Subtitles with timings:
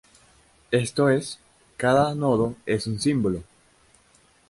[0.71, 1.37] Esto es,
[1.77, 3.43] cada nodo es un símbolo.